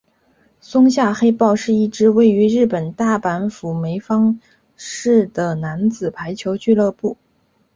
[0.59, 4.39] 松下黑豹是一支位于日本大阪府枚方
[4.75, 7.15] 市的男子排球俱乐部。